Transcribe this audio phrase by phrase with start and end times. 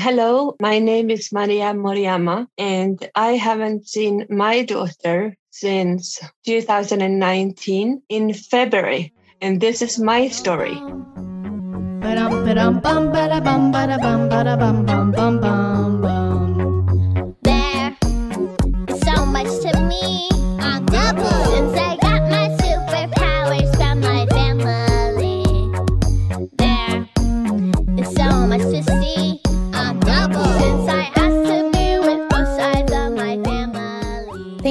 [0.00, 8.32] Hello, my name is Maria Moriyama, and I haven't seen my daughter since 2019 in
[8.32, 9.12] February.
[9.42, 10.80] And this is my story.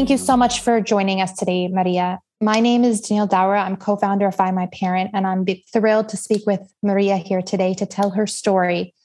[0.09, 2.17] Thank you so much for joining us today, Maria.
[2.41, 3.63] My name is Danielle Dawra.
[3.63, 7.43] I'm co founder of Find My Parent, and I'm thrilled to speak with Maria here
[7.43, 8.95] today to tell her story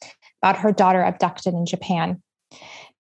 [0.43, 2.23] about her daughter abducted in Japan.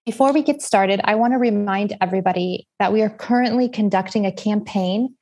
[0.06, 4.34] Before we get started, I want to remind everybody that we are currently conducting a
[4.34, 5.16] campaign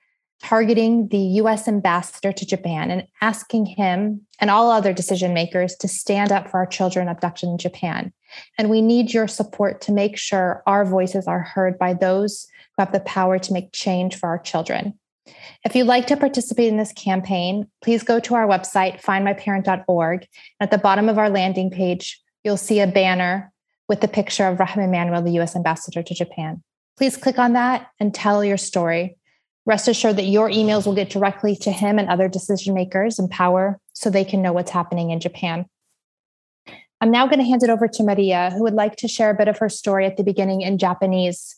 [0.43, 5.87] targeting the US ambassador to Japan and asking him and all other decision makers to
[5.87, 8.11] stand up for our children abducted in Japan.
[8.57, 12.47] And we need your support to make sure our voices are heard by those
[12.77, 14.98] who have the power to make change for our children.
[15.63, 20.27] If you'd like to participate in this campaign, please go to our website, findmyparent.org.
[20.59, 23.51] At the bottom of our landing page, you'll see a banner
[23.87, 26.62] with the picture of Rahm Emanuel, the US ambassador to Japan.
[26.98, 29.18] Please click on that and tell your story.
[29.65, 33.27] Rest assured that your emails will get directly to him and other decision makers in
[33.27, 35.65] power so they can know what's happening in Japan.
[37.01, 39.35] I'm now going to hand it over to Maria, who would like to share a
[39.35, 41.55] bit of her story at the beginning in Japanese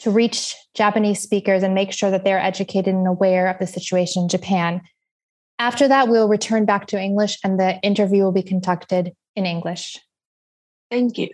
[0.00, 4.24] to reach Japanese speakers and make sure that they're educated and aware of the situation
[4.24, 4.80] in Japan.
[5.58, 9.98] After that, we'll return back to English and the interview will be conducted in English.
[10.90, 11.30] Thank you.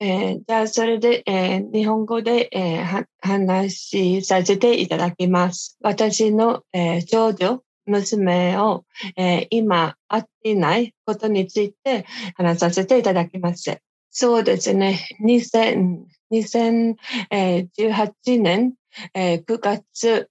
[0.00, 5.76] えーじゃあ、それで、えー日本語で、えーは話しさせていただきます。
[5.80, 8.84] 私の、えー長女、娘を、
[9.16, 13.78] えー今会っていないことについて話させていただきます。
[14.10, 15.00] そうですね。
[15.20, 18.73] 2000 2018年、
[19.15, 20.29] 9月、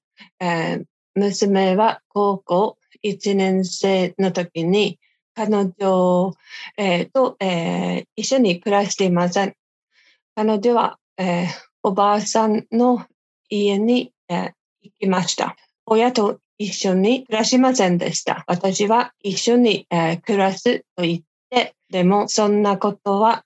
[1.14, 4.98] 娘は高校1年生の時に
[5.34, 6.34] 彼女、
[7.12, 7.36] と、
[8.16, 9.54] 一緒に暮らしていません。
[10.34, 10.98] 彼女は、
[11.82, 13.06] おばあさんの
[13.48, 14.52] 家に、行
[14.98, 15.56] きました。
[15.86, 18.44] 親と一緒に暮らしませんでした。
[18.46, 19.86] 私は一緒に、
[20.24, 21.20] 暮らすと言っ
[21.50, 23.44] て、でもそんなことは、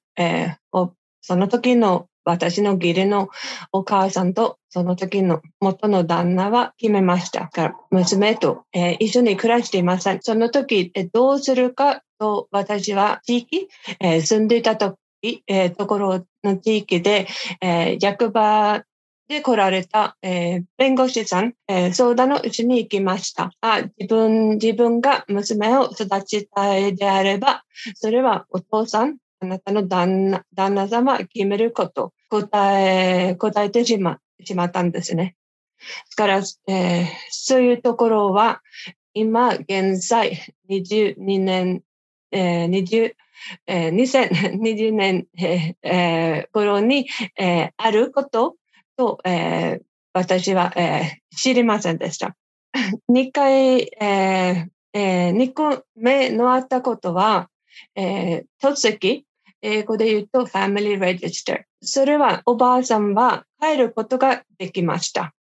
[1.21, 3.29] その時の私の義理の
[3.73, 7.49] お母さんとその時の元の旦那は決めました。
[7.49, 10.19] から娘と、えー一緒に暮らしていません。
[10.21, 13.69] その時、えどうするかと私は地域、
[14.01, 14.97] えー住んでいた時、
[15.47, 17.27] えーところの地域で、
[17.61, 18.83] え役場
[19.29, 23.51] で来られた、えー弁護士さん、えー相談のうちに行きました。
[23.61, 27.65] あ自分、自分が娘を育ちたいであれば、
[27.95, 35.37] それはお父さん、あなたの旦那旦那様決めること、答え、答えてしましまったんですね。
[35.79, 36.39] ですから、
[36.69, 38.63] えーそういうところは、
[39.15, 40.39] 今現在
[40.69, 41.83] 22年、
[42.33, 43.15] えー20
[43.67, 48.57] えー2020 年、えーえー頃に、えーあること
[48.97, 49.83] と、えー
[50.13, 52.37] 私は、えー知りませんでした。
[53.11, 57.51] 2回、えーえ2個目のあったことは、
[57.95, 59.26] えー、戸籍、
[59.67, 61.65] 英語で言うと Family Register。
[61.83, 65.35] それはおばあさんは変えることができました。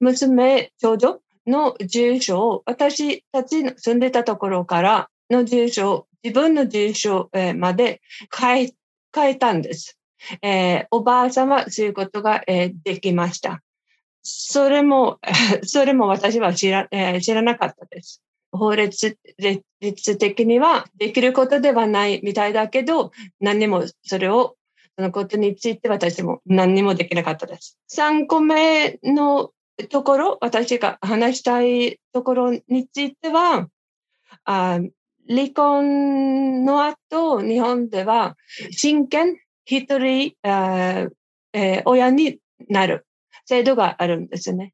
[0.00, 8.00] 娘、長女の住所を私たちの住んでたところからの住所を自分の住所まで
[8.34, 8.72] 変え
[9.14, 9.98] 変えたんです。
[10.42, 13.62] えーおばあさんはそういうことが、えーできました。
[14.22, 15.18] それも、
[15.62, 18.22] それも私は知ら,、えー知らなかったです。
[18.56, 19.18] 法律
[19.80, 24.56] 律的にはできることではないみたいだけど、何にもそれを、
[24.96, 27.78] そのことについて私も何にもできなかったです。
[27.94, 29.50] 3個目の
[29.90, 33.68] ところ、私が話したいところについては、
[34.44, 34.80] あ
[35.28, 38.36] 離婚の後、日本では、
[38.70, 41.08] 親権一人、あ
[41.52, 42.38] えー親に
[42.68, 43.06] なる
[43.46, 44.72] 制度があるんですね。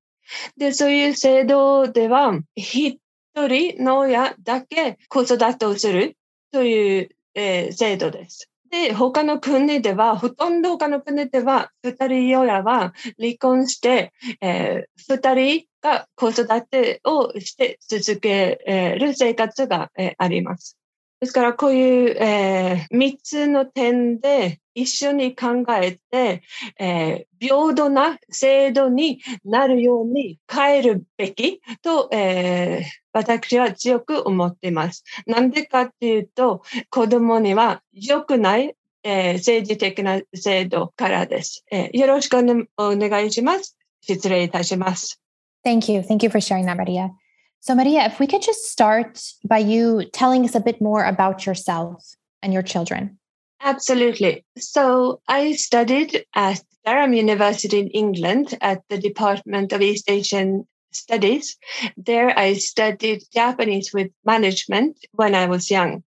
[0.57, 2.99] で、そういう制度では、一
[3.35, 6.17] 一人の親だけ子育てをする
[6.51, 8.49] という、えー制度です。
[8.71, 20.77] で、他の国では、ほとんど他の国では、二人親は離婚して、えー二人が子育てをして続ける生活が、えーあります。
[21.23, 26.43] ですから、こういう、えー三つの点で一緒に考えて、
[26.81, 35.05] えー平等な制度になるように変えるべきと、えー私は強く思っています。
[35.25, 38.75] なんでかっていうと、子供には良くない
[39.05, 42.43] えー政治的な制度からです、えーよろしくお
[42.97, 43.79] 願いします。
[44.01, 45.23] 失礼いたします。
[45.65, 46.01] Thank you.
[46.01, 47.13] Thank you for sharing that, Maria.
[47.63, 51.47] So, Maria, if we could just start by you telling us a bit more about
[51.47, 52.03] yourself
[52.43, 53.21] and your children.
[53.61, 54.45] Absolutely.
[54.59, 61.57] So I studied at Durham University in England at the Department of East Asian Studies.
[61.97, 66.03] There I studied Japanese with management when I was young.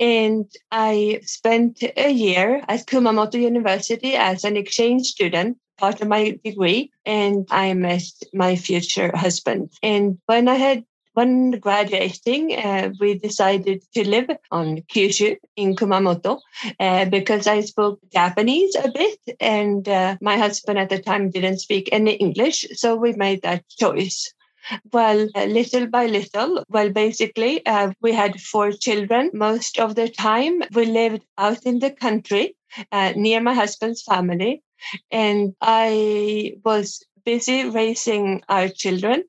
[0.00, 6.38] And I spent a year at Kumamoto University as an exchange student, part of my
[6.44, 8.02] degree, and I met
[8.32, 9.70] my future husband.
[9.82, 10.84] And when I had
[11.18, 16.38] when graduating, uh, we decided to live on Kyushu in Kumamoto
[16.78, 21.58] uh, because I spoke Japanese a bit, and uh, my husband at the time didn't
[21.58, 24.32] speak any English, so we made that choice.
[24.92, 29.30] Well, uh, little by little, well, basically, uh, we had four children.
[29.32, 32.54] Most of the time, we lived out in the country
[32.92, 34.62] uh, near my husband's family,
[35.10, 39.24] and I was busy raising our children.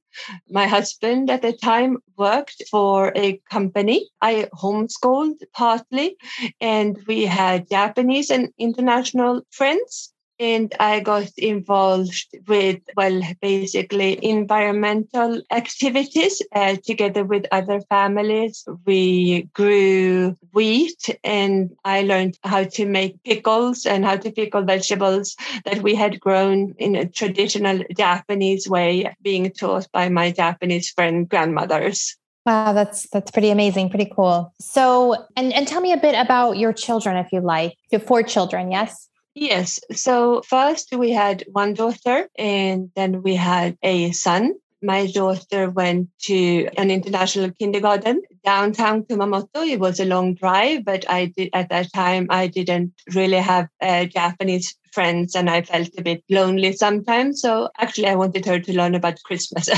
[0.50, 4.10] My husband at the time worked for a company.
[4.22, 6.16] I homeschooled partly,
[6.62, 10.14] and we had Japanese and international friends.
[10.40, 18.66] And I got involved with, well, basically environmental activities uh, together with other families.
[18.86, 25.36] We grew wheat and I learned how to make pickles and how to pickle vegetables
[25.66, 31.28] that we had grown in a traditional Japanese way, being taught by my Japanese friend
[31.28, 32.16] grandmothers.
[32.46, 34.54] Wow, that's that's pretty amazing, pretty cool.
[34.60, 37.76] So, and and tell me a bit about your children, if you like.
[37.92, 39.10] You have four children, yes?
[39.40, 39.80] Yes.
[39.94, 44.56] So first we had one daughter and then we had a son.
[44.82, 49.66] My daughter went to an international kindergarten downtown Kumamoto.
[49.66, 53.70] It was a long drive, but I did at that time I didn't really have
[53.82, 57.42] uh, Japanese friends and I felt a bit lonely sometimes.
[57.42, 59.70] So actually I wanted her to learn about Christmas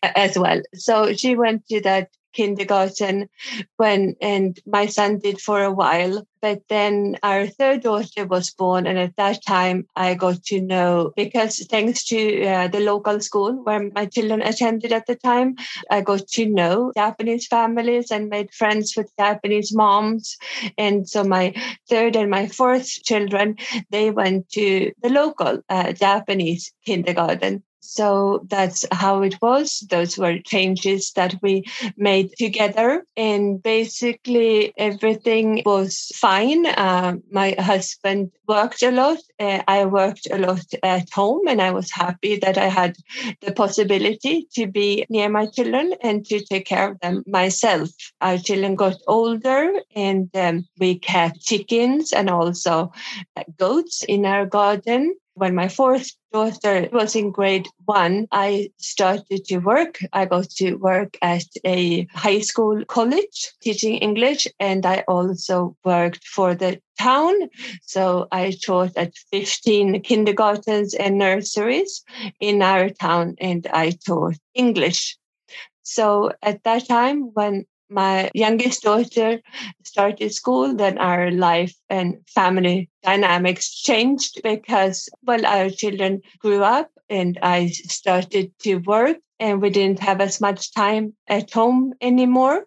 [0.02, 0.62] as well.
[0.74, 3.28] So she went to that kindergarten
[3.76, 6.26] when and my son did for a while.
[6.42, 11.12] But then our third daughter was born and at that time i got to know
[11.16, 15.56] because thanks to uh, the local school where my children attended at the time
[15.90, 20.36] i got to know japanese families and made friends with japanese moms.
[20.78, 21.54] And so my
[21.88, 23.56] third and my fourth children
[23.90, 29.80] they went to the local uh, japanese kindergarten so that's how it was.
[29.90, 31.64] Those were changes that we
[31.96, 33.04] made together.
[33.16, 36.66] And basically, everything was fine.
[36.66, 39.18] Uh, my husband worked a lot.
[39.38, 42.96] Uh, I worked a lot at home, and I was happy that I had
[43.40, 47.90] the possibility to be near my children and to take care of them myself.
[48.20, 52.92] Our children got older, and um, we kept chickens and also
[53.36, 59.46] uh, goats in our garden when my fourth daughter was in grade one, I started
[59.46, 59.98] to work.
[60.12, 66.24] I got to work at a high school college teaching English, and I also worked
[66.24, 67.34] for the town.
[67.82, 72.04] So I taught at 15 kindergartens and nurseries
[72.38, 75.16] in our town, and I taught English.
[75.82, 79.40] So at that time, when my youngest daughter
[79.84, 86.90] started school, then our life and family dynamics changed because, well, our children grew up
[87.08, 92.66] and I started to work and we didn't have as much time at home anymore.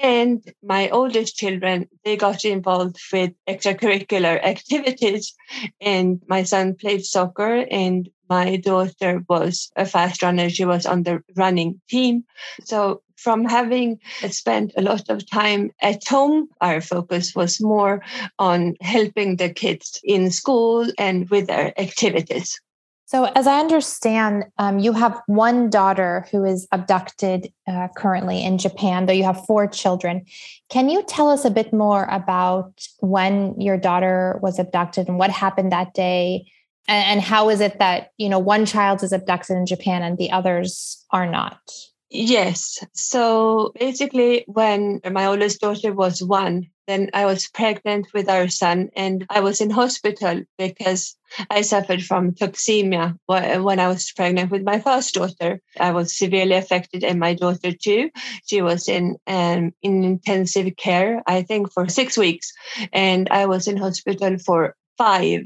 [0.00, 5.34] And my oldest children, they got involved with extracurricular activities.
[5.80, 10.48] And my son played soccer and my daughter was a fast runner.
[10.48, 12.24] She was on the running team.
[12.64, 13.98] So from having
[14.30, 18.02] spent a lot of time at home, our focus was more
[18.38, 22.58] on helping the kids in school and with their activities.
[23.10, 28.56] So, as I understand, um, you have one daughter who is abducted uh, currently in
[28.56, 30.26] Japan, though you have four children.
[30.68, 35.32] Can you tell us a bit more about when your daughter was abducted and what
[35.32, 36.52] happened that day?
[36.86, 40.16] And, and how is it that, you know, one child is abducted in Japan and
[40.16, 41.58] the others are not?
[42.10, 42.78] Yes.
[42.92, 48.90] So basically, when my oldest daughter was one, then I was pregnant with our son,
[48.96, 51.16] and I was in hospital because
[51.48, 55.60] I suffered from toxemia when I was pregnant with my first daughter.
[55.78, 58.10] I was severely affected, and my daughter too.
[58.46, 62.52] She was in um, in intensive care, I think, for six weeks,
[62.92, 65.42] and I was in hospital for five.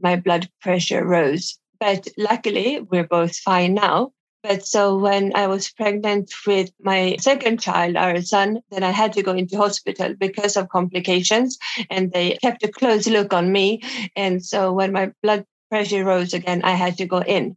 [0.00, 4.12] My blood pressure rose, but luckily we're both fine now.
[4.44, 9.14] But so when I was pregnant with my second child, our son, then I had
[9.14, 11.58] to go into hospital because of complications
[11.88, 13.80] and they kept a close look on me.
[14.14, 17.56] And so when my blood pressure rose again, I had to go in.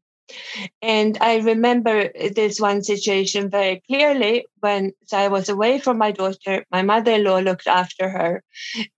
[0.81, 6.65] And I remember this one situation very clearly when I was away from my daughter.
[6.71, 8.43] My mother in law looked after her,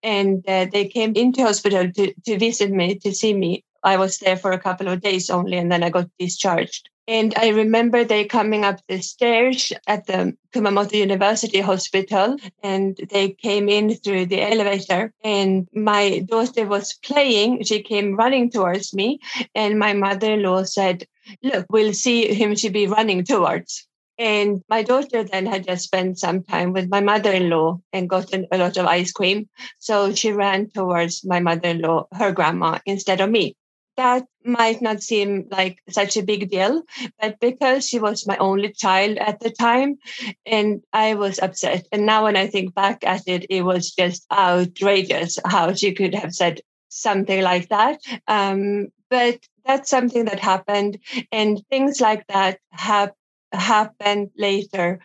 [0.03, 3.63] and uh, they came into hospital to, to visit me, to see me.
[3.83, 6.89] I was there for a couple of days only, and then I got discharged.
[7.09, 13.31] And I remember they coming up the stairs at the Kumamoto University Hospital and they
[13.31, 17.63] came in through the elevator and my daughter was playing.
[17.63, 19.19] She came running towards me
[19.55, 21.07] and my mother-in-law said,
[21.41, 23.87] look, we'll see whom she be running towards.
[24.19, 28.07] And my daughter then had just spent some time with my mother in law and
[28.07, 29.49] gotten a lot of ice cream.
[29.79, 33.55] So she ran towards my mother in law, her grandma, instead of me
[33.99, 36.83] that might not seem like such a big deal,
[37.19, 39.97] but because she was my only child at the time,
[40.45, 41.85] and I was upset.
[41.91, 46.15] And now when I think back at it, it was just outrageous how she could
[46.15, 47.99] have said something like that.
[48.27, 50.97] Um, but that's something that happened,
[51.33, 53.11] and things like that have
[53.51, 55.01] happened later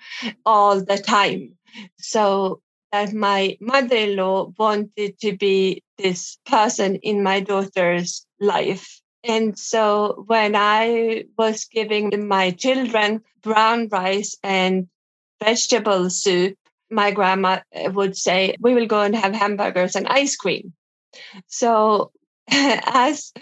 [0.47, 1.59] all the time.
[1.99, 2.61] So
[2.93, 9.01] that my mother-in-law wanted to be this person in my daughter's life.
[9.25, 14.89] And so when I was giving my children brown rice and
[15.43, 16.57] vegetable soup,
[16.91, 20.75] my grandma eh, would say, We will go and have hamburgers and ice cream.
[21.47, 22.13] So
[22.51, 23.33] as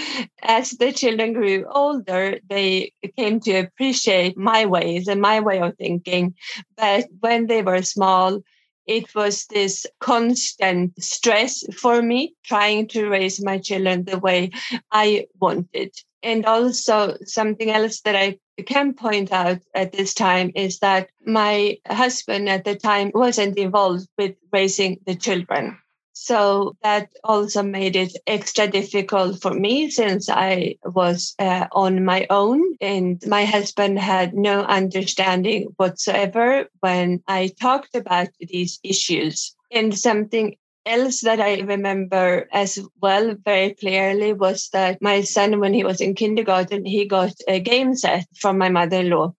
[0.43, 5.77] as the children grew older, they came to appreciate my ways and my way of
[5.77, 6.35] thinking.
[6.77, 8.43] But when they were small,
[8.87, 14.51] it was this constant stress for me trying to raise my children the way
[14.91, 15.93] I wanted.
[16.23, 21.79] And also, something else that I can point out at this time is that my
[21.89, 25.79] husband at the time wasn't involved with raising the children.
[26.15, 32.27] So that also made it extra difficult for me since I was uh, on my
[32.29, 39.55] own and my husband had no understanding whatsoever when I talked about these issues.
[39.71, 45.73] And something else that I remember as well very clearly was that my son, when
[45.73, 49.35] he was in kindergarten, he got a game set from my mother in law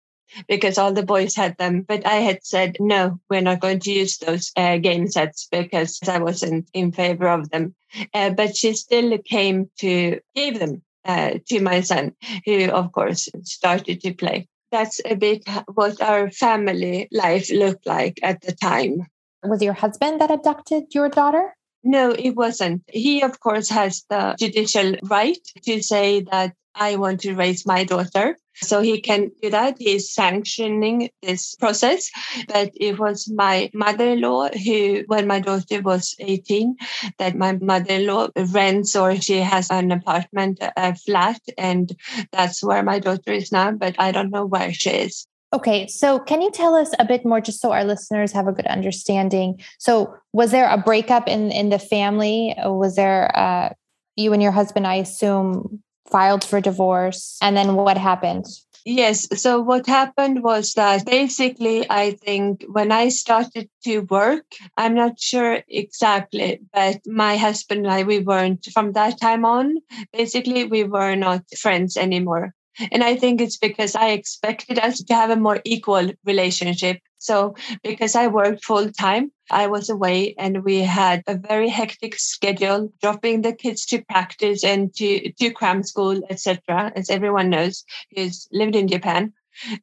[0.47, 1.81] because all the boys had them.
[1.81, 5.99] But I had said, no, we're not going to use those uh, game sets because
[6.07, 7.75] I wasn't in favor of them.
[8.13, 12.13] Uh, but she still came to give them uh, to my son,
[12.45, 14.47] who, of course, started to play.
[14.71, 19.05] That's a bit what our family life looked like at the time.
[19.43, 21.55] Was your husband that abducted your daughter?
[21.83, 22.83] No, it wasn't.
[22.87, 27.83] He, of course, has the judicial right to say that I want to raise my
[27.83, 28.37] daughter.
[28.55, 29.77] So he can do that.
[29.79, 32.09] He is sanctioning this process.
[32.47, 36.75] But it was my mother in law who, when my daughter was 18,
[37.17, 41.95] that my mother in law rents or she has an apartment, a flat, and
[42.31, 43.71] that's where my daughter is now.
[43.71, 45.27] But I don't know where she is.
[45.53, 48.51] Okay, so can you tell us a bit more just so our listeners have a
[48.51, 49.61] good understanding?
[49.77, 52.55] So, was there a breakup in in the family?
[52.57, 53.69] Was there uh,
[54.15, 57.37] you and your husband, I assume, filed for divorce.
[57.41, 58.45] And then what happened?
[58.85, 59.27] Yes.
[59.41, 64.43] So what happened was that basically, I think when I started to work,
[64.75, 69.77] I'm not sure exactly, but my husband and I, we weren't from that time on.
[70.11, 72.53] Basically, we were not friends anymore.
[72.91, 76.99] And I think it's because I expected us to have a more equal relationship.
[77.23, 82.19] So, because I worked full time, I was away and we had a very hectic
[82.19, 87.85] schedule, dropping the kids to practice and to, to cram school, etc., as everyone knows
[88.13, 89.31] who's lived in Japan.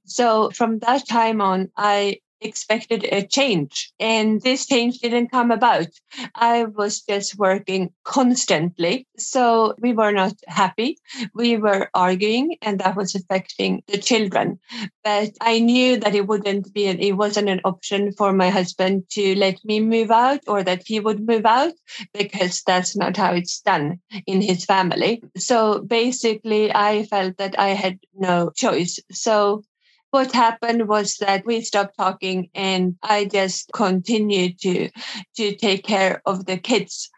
[0.04, 5.88] So from that time on, I expected a change and this change didn't come about.
[6.35, 9.06] I was just working constantly.
[9.18, 10.99] So we were not happy.
[11.35, 14.59] We were arguing and that was affecting the children.
[15.04, 19.04] But I knew that it wouldn't be, an, it wasn't an option for my husband
[19.11, 21.75] to let me move out or that he would move out
[22.12, 25.23] because that's not how it's done in his family.
[25.37, 28.99] So basically I felt that I had no choice.
[29.11, 29.62] So
[30.10, 34.90] what happened was that we stopped talking and I just continued to
[35.36, 37.10] to take care of the kids.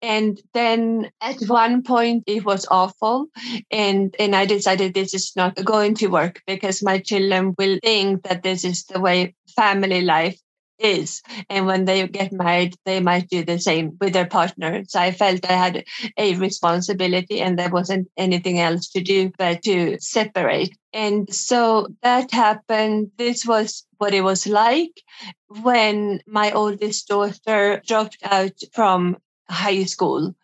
[0.00, 3.28] And then at one point it was awful
[3.70, 8.24] and and I decided this is not going to work because my children will think
[8.24, 10.41] that this is the way family life
[10.82, 11.22] is.
[11.48, 14.84] And when they get married, they might do the same with their partner.
[14.88, 15.84] So I felt I had
[16.16, 20.76] a responsibility and there wasn't anything else to do but to separate.
[20.92, 23.12] And so that happened.
[23.16, 25.00] This was what it was like
[25.48, 29.16] when my oldest daughter dropped out from
[29.48, 30.34] high school.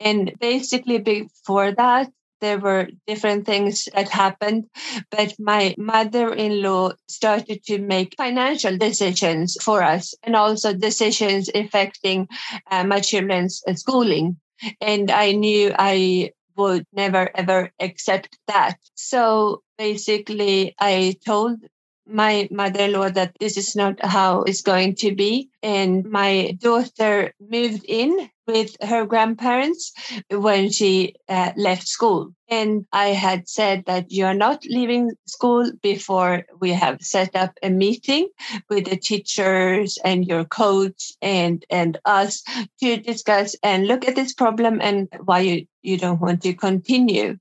[0.00, 4.64] And basically, before that, there were different things that happened,
[5.10, 11.50] but my mother in law started to make financial decisions for us and also decisions
[11.54, 12.28] affecting
[12.70, 14.36] uh, my children's schooling.
[14.80, 18.76] And I knew I would never ever accept that.
[18.94, 21.58] So basically, I told
[22.06, 27.84] my mother-in-law that this is not how it's going to be and my daughter moved
[27.88, 29.92] in with her grandparents
[30.30, 32.32] when she uh, left school.
[32.48, 37.70] And i had said that you're not leaving school before we have set up a
[37.70, 38.28] meeting
[38.70, 42.44] with the teachers and your coach and and us
[42.80, 47.36] to discuss and look at this problem and why you, you don't want to continue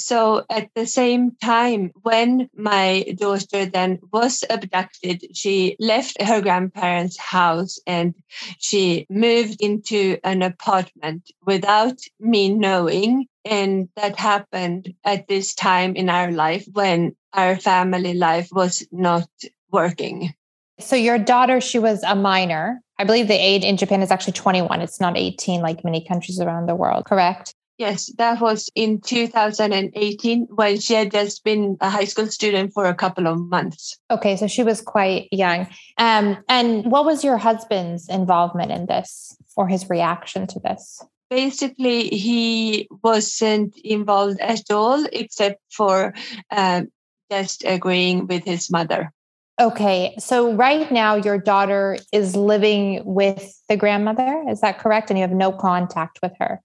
[0.00, 7.18] so at the same time, when my daughter then was abducted, she left her grandparents'
[7.18, 8.14] house and
[8.58, 13.26] she moved into an apartment without me knowing.
[13.44, 19.28] And that happened at this time in our life when our family life was not
[19.70, 20.34] working.
[20.78, 22.80] So your daughter, she was a minor.
[22.98, 24.80] I believe the age in Japan is actually 21.
[24.80, 27.54] It's not 18 like many countries around the world, correct?
[27.80, 32.84] Yes, that was in 2018 when she had just been a high school student for
[32.84, 33.98] a couple of months.
[34.10, 35.66] Okay, so she was quite young.
[35.96, 41.02] Um, and what was your husband's involvement in this or his reaction to this?
[41.30, 46.12] Basically, he wasn't involved at all except for
[46.50, 46.88] um,
[47.30, 49.10] just agreeing with his mother.
[49.58, 55.08] Okay, so right now your daughter is living with the grandmother, is that correct?
[55.08, 56.60] And you have no contact with her?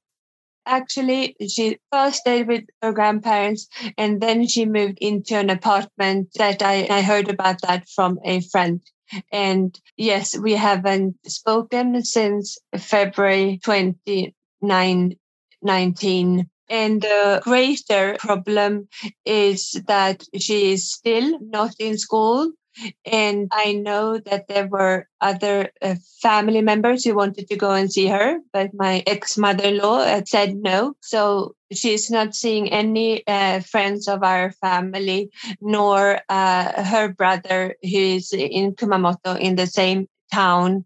[0.65, 3.67] Actually she first stayed with her grandparents
[3.97, 8.41] and then she moved into an apartment that I, I heard about that from a
[8.41, 8.81] friend.
[9.31, 18.87] And yes we haven't spoken since february 2019 and the greater problem
[19.25, 22.51] is that she is still not in school
[23.05, 27.91] and I know that there were other uh, family members who wanted to go and
[27.91, 30.95] see her, but my ex mother in law said no.
[31.01, 35.29] So she's not seeing any uh, friends of our family,
[35.61, 40.85] nor uh, her brother who is in Kumamoto in the same town.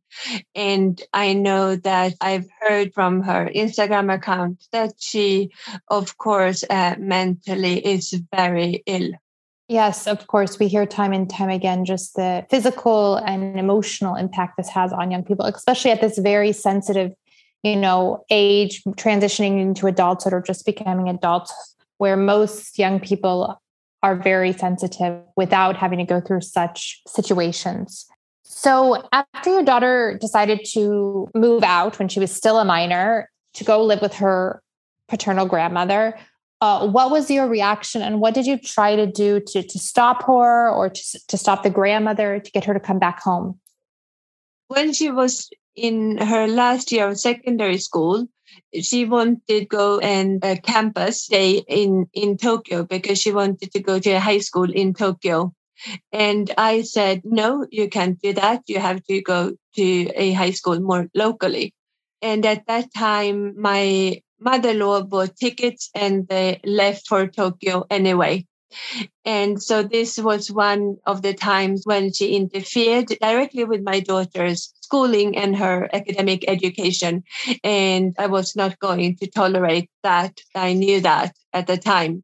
[0.54, 5.52] And I know that I've heard from her Instagram account that she,
[5.88, 9.12] of course, uh, mentally is very ill.
[9.70, 10.58] Yes, of course.
[10.58, 15.12] We hear time and time again just the physical and emotional impact this has on
[15.12, 17.12] young people, especially at this very sensitive,
[17.62, 21.54] you know, age, transitioning into adulthood or just becoming adults,
[22.00, 23.62] where most young people
[24.02, 28.08] are very sensitive without having to go through such situations.
[28.42, 33.64] So, after your daughter decided to move out when she was still a minor to
[33.64, 34.64] go live with her
[35.08, 36.18] paternal grandmother,
[36.62, 40.24] uh, what was your reaction and what did you try to do to, to stop
[40.24, 43.60] her or to, to stop the grandmother to get her to come back home?
[44.68, 48.28] When she was in her last year of secondary school,
[48.82, 53.80] she wanted to go and a campus stay in, in Tokyo because she wanted to
[53.80, 55.54] go to a high school in Tokyo.
[56.12, 58.64] And I said, no, you can't do that.
[58.68, 61.74] You have to go to a high school more locally.
[62.22, 68.46] And at that time, my mother-in-law bought tickets and they left for Tokyo anyway.
[69.26, 74.74] And so this was one of the times when she interfered directly with my daughter's
[74.82, 77.24] schooling and her academic education.
[77.64, 80.40] And I was not going to tolerate that.
[80.56, 82.24] I knew that at the time.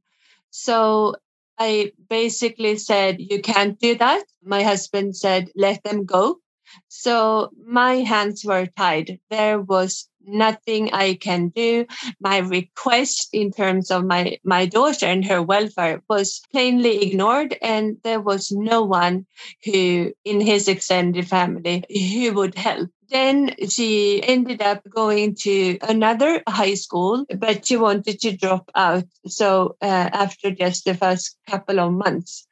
[0.52, 1.16] So
[1.58, 4.24] I basically said, You can't do that.
[4.44, 6.40] My husband said, Let them go.
[6.88, 9.20] So my hands were tied.
[9.30, 11.86] There was nothing I can do.
[12.20, 17.58] My request in terms of my, my daughter and her welfare was plainly ignored.
[17.62, 19.26] And there was no one
[19.64, 22.90] who in his extended family who would help.
[23.10, 29.06] Then she ended up going to another high school, but she wanted to drop out.
[29.28, 32.48] So uh, after just the first couple of months.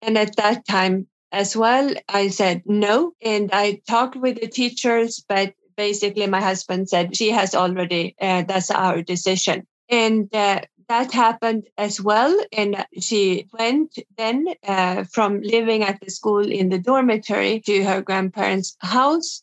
[0.00, 1.92] And at that time, as well.
[2.08, 3.12] I said no.
[3.22, 8.42] And I talked with the teachers, but basically my husband said she has already, uh,
[8.42, 9.66] that's our decision.
[9.88, 12.36] And uh, that happened as well.
[12.52, 18.02] And she went then uh, from living at the school in the dormitory to her
[18.02, 19.42] grandparents' house.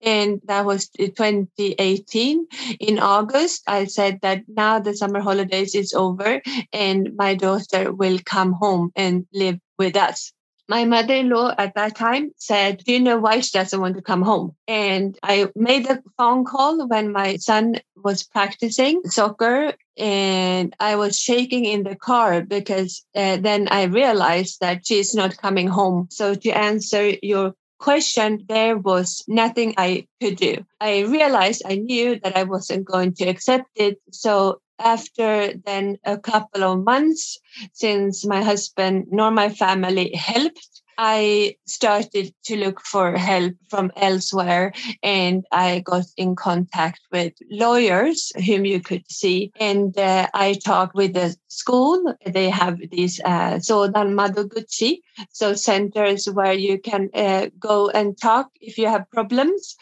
[0.00, 2.46] And that was 2018.
[2.78, 6.40] In August, I said that now the summer holidays is over
[6.72, 10.32] and my daughter will come home and live with us
[10.68, 14.22] my mother-in-law at that time said, Do you know why she doesn't want to come
[14.22, 14.54] home?
[14.66, 21.18] And I made a phone call when my son was practicing soccer and I was
[21.18, 26.08] shaking in the car because uh, then I realized that she's not coming home.
[26.10, 30.64] So to answer your question, there was nothing I could do.
[30.80, 34.00] I realized I knew that I wasn't going to accept it.
[34.10, 37.38] So after then a couple of months
[37.72, 44.72] since my husband nor my family helped I started to look for help from elsewhere
[45.02, 49.52] and I got in contact with lawyers whom you could see.
[49.60, 52.14] And uh, I talked with the school.
[52.24, 58.78] They have these uh, Madoguchi, so centers where you can uh, go and talk if
[58.78, 59.76] you have problems.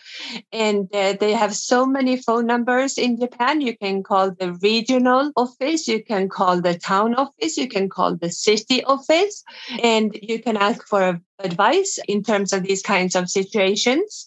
[0.53, 3.61] And uh, they have so many phone numbers in Japan.
[3.61, 8.17] You can call the regional office, you can call the town office, you can call
[8.17, 9.45] the city office,
[9.83, 11.04] and you can ask for
[11.39, 14.27] advice in terms of these kinds of situations.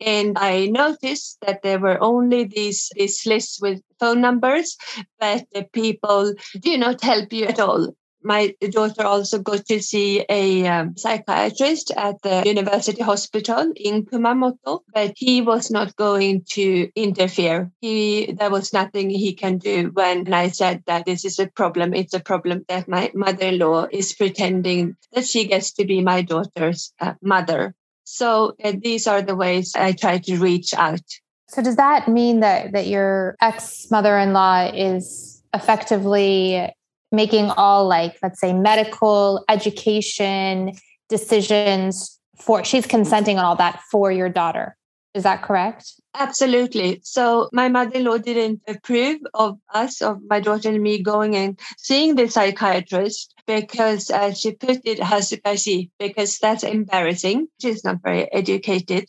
[0.00, 4.76] And I noticed that there were only these, these lists with phone numbers,
[5.18, 10.24] but the people do not help you at all my daughter also got to see
[10.28, 16.90] a um, psychiatrist at the university hospital in Kumamoto, but he was not going to
[16.94, 17.70] interfere.
[17.80, 21.94] He there was nothing he can do when I said that this is a problem.
[21.94, 26.92] It's a problem that my mother-in-law is pretending that she gets to be my daughter's
[27.00, 27.74] uh, mother.
[28.04, 31.04] So uh, these are the ways I try to reach out.
[31.48, 36.72] So does that mean that that your ex mother-in-law is effectively
[37.12, 40.72] making all like let's say medical education
[41.08, 44.76] decisions for she's consenting on all that for your daughter.
[45.14, 45.92] Is that correct?
[46.14, 47.00] Absolutely.
[47.04, 52.14] So my mother-in-law didn't approve of us of my daughter and me going and seeing
[52.14, 57.48] the psychiatrist because uh, she put it has hazukashii because that's embarrassing.
[57.60, 59.06] She's not very educated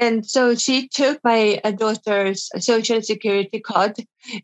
[0.00, 3.96] and so she took my uh, daughter's social security card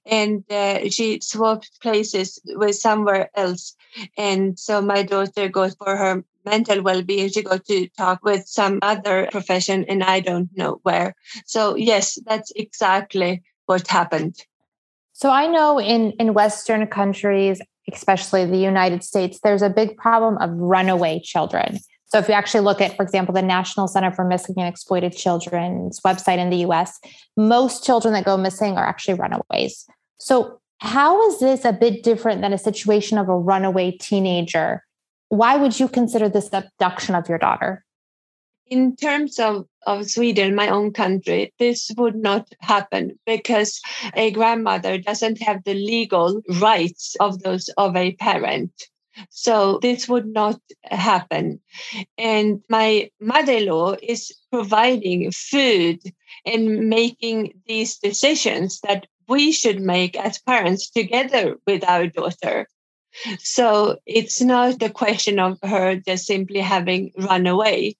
[0.04, 3.74] and uh, she swapped places with somewhere else.
[4.18, 7.30] And so my daughter goes for her mental well-being.
[7.30, 11.14] She got to talk with some other profession and I don't know where.
[11.46, 14.36] So yes, that's exactly what happened.
[15.14, 20.36] So I know in, in Western countries, especially the United States, there's a big problem
[20.36, 21.78] of runaway children.
[22.06, 25.12] So if you actually look at, for example, the National Center for Missing and Exploited
[25.12, 27.00] Children's website in the US,
[27.36, 29.86] most children that go missing are actually runaways.
[30.18, 34.84] So how is this a bit different than a situation of a runaway teenager?
[35.28, 37.84] Why would you consider this abduction of your daughter?
[38.68, 43.80] In terms of, of Sweden, my own country, this would not happen because
[44.14, 48.72] a grandmother doesn't have the legal rights of those of a parent.
[49.30, 51.60] So this would not happen.
[52.18, 56.00] And my mother in law is providing food
[56.44, 62.68] and making these decisions that we should make as parents together with our daughter.
[63.38, 67.96] So it's not the question of her just simply having run away.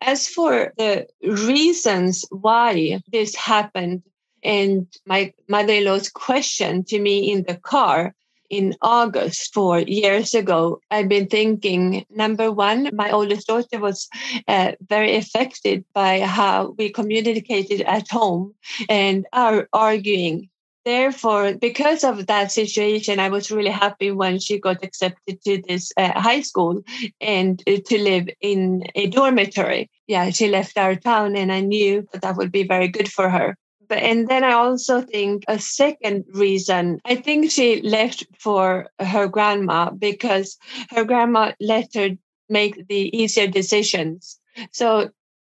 [0.00, 4.02] As for the reasons why this happened,
[4.42, 8.14] and my mother in law's question to me in the car,
[8.52, 14.08] in August four years ago, I've been thinking number one, my oldest daughter was
[14.46, 18.54] uh, very affected by how we communicated at home
[18.90, 20.50] and our arguing.
[20.84, 25.92] Therefore, because of that situation, I was really happy when she got accepted to this
[25.96, 26.82] uh, high school
[27.20, 29.88] and uh, to live in a dormitory.
[30.08, 33.30] Yeah, she left our town, and I knew that that would be very good for
[33.30, 33.56] her.
[33.92, 39.90] And then I also think a second reason, I think she left for her grandma
[39.90, 40.56] because
[40.90, 42.10] her grandma let her
[42.48, 44.38] make the easier decisions.
[44.72, 45.10] So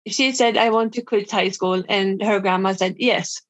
[0.07, 1.83] she said, I want to quit high school.
[1.89, 3.43] And her grandma said, yes.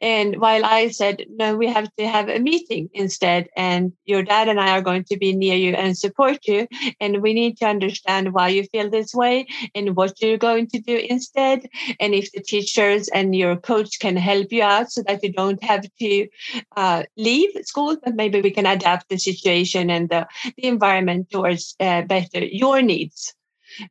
[0.00, 4.48] And while I said, no, we have to have a meeting instead, and your dad
[4.48, 6.66] and I are going to be near you and support you.
[7.00, 10.80] And we need to understand why you feel this way and what you're going to
[10.80, 11.68] do instead.
[12.00, 15.62] And if the teachers and your coach can help you out so that you don't
[15.62, 16.28] have to
[16.76, 21.74] uh, leave school, but maybe we can adapt the situation and the, the environment towards
[21.80, 23.34] uh, better your needs.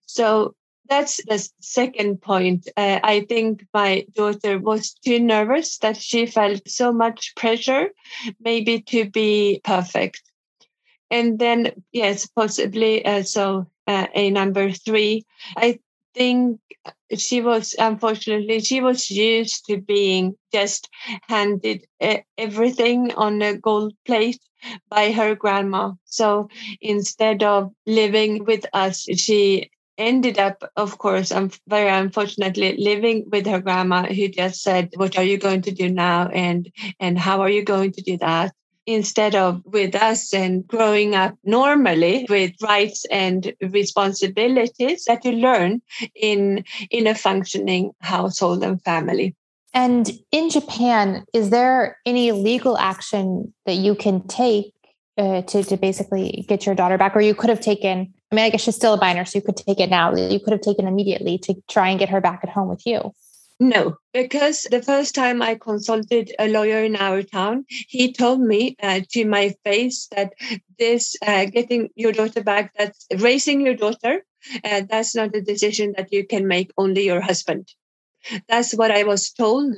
[0.06, 0.56] So
[0.90, 2.68] that's the second point.
[2.78, 7.90] Uh, I think my daughter was too nervous that she felt so much pressure,
[8.40, 10.22] maybe to be perfect.
[11.12, 15.26] And then, yes, possibly also uh, a number three.
[15.58, 15.80] I
[16.14, 16.60] think
[17.18, 20.90] she was unfortunately she was used to being just
[21.28, 21.86] handed
[22.38, 24.40] everything on a gold plate
[24.90, 26.48] by her grandma so
[26.82, 33.46] instead of living with us she ended up of course um, very unfortunately living with
[33.46, 36.28] her grandma who just said what are you going to do now?
[36.30, 38.54] And and how are you going to do that?
[38.88, 45.82] Instead of with us and growing up normally with rights and responsibilities that you learn
[46.16, 49.36] in in a functioning household and family.
[49.74, 54.72] And in japan is there any legal action that you can take
[55.18, 57.16] uh, to, to basically get your daughter back?
[57.16, 59.42] Or you could have taken i mean i guess she's still a minor so you
[59.42, 62.42] could take it now you could have taken immediately to try and get her back
[62.44, 63.14] at home with you
[63.58, 68.76] no, because the first time I consulted a lawyer in our town, he told me
[68.84, 70.34] uh, to my face that
[70.78, 74.26] this uh, getting your daughter back, that's raising your daughter,
[74.64, 77.70] uh, that's not a decision that you can make only your husband.
[78.48, 79.76] That's what I was told.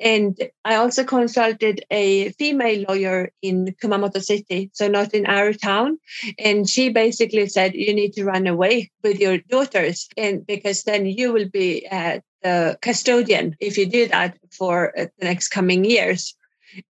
[0.00, 5.98] And I also consulted a female lawyer in Kumamoto City, so not in our town.
[6.38, 10.08] And she basically said, you need to run away with your daughters.
[10.16, 15.06] And because then you will be uh, the custodian if you do that for uh,
[15.18, 16.36] the next coming years.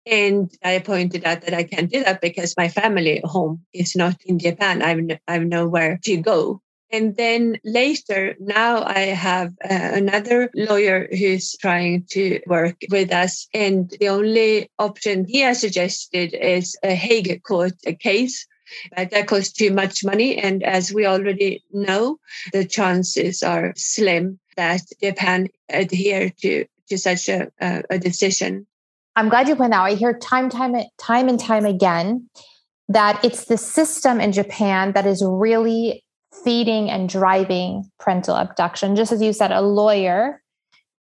[0.05, 4.15] And I pointed out that I can't do that because my family home is not
[4.25, 4.81] in Japan.
[4.81, 6.61] I've, I've nowhere to go.
[6.91, 13.47] And then later, now I have uh, another lawyer who's trying to work with us.
[13.53, 18.45] And the only option he has suggested is a Hague court case.
[18.95, 20.37] That costs too much money.
[20.37, 22.17] And as we already know,
[22.53, 28.67] the chances are slim that Japan adhere to, to such a, a, a decision.
[29.15, 29.85] I'm glad you point out.
[29.85, 32.29] I hear time, time, time and time again
[32.87, 36.03] that it's the system in Japan that is really
[36.43, 38.95] feeding and driving parental abduction.
[38.95, 40.41] Just as you said, a lawyer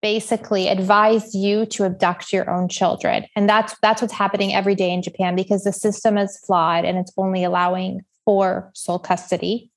[0.01, 3.25] basically advised you to abduct your own children.
[3.35, 6.97] And that's that's what's happening every day in Japan because the system is flawed and
[6.97, 9.69] it's only allowing for sole custody.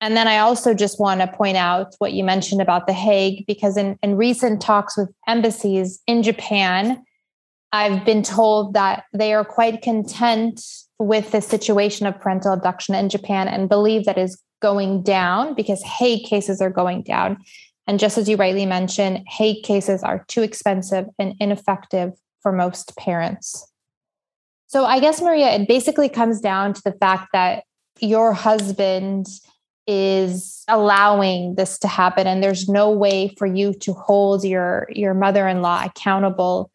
[0.00, 3.44] And then I also just want to point out what you mentioned about The Hague,
[3.46, 7.02] because in, in recent talks with embassies in Japan,
[7.72, 10.60] I've been told that they are quite content
[11.00, 15.82] with the situation of parental abduction in Japan and believe that is going down because
[15.82, 17.38] Hague cases are going down.
[17.86, 22.96] And just as you rightly mentioned, Hague cases are too expensive and ineffective for most
[22.96, 23.66] parents.
[24.66, 27.64] So I guess, Maria, it basically comes down to the fact that
[28.00, 29.26] your husband
[29.86, 35.14] is allowing this to happen and there's no way for you to hold your your
[35.14, 36.70] mother-in-law accountable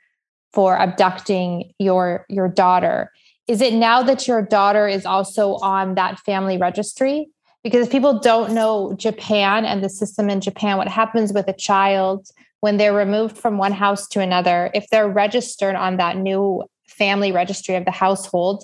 [0.51, 3.11] for abducting your your daughter
[3.47, 7.27] is it now that your daughter is also on that family registry
[7.63, 11.53] because if people don't know Japan and the system in Japan what happens with a
[11.53, 12.27] child
[12.59, 17.31] when they're removed from one house to another if they're registered on that new family
[17.31, 18.63] registry of the household